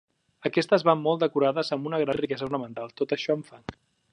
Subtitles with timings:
[0.49, 3.67] Aquestes van molt decorades amb una gran riquesa ornamental, tot això amb fang.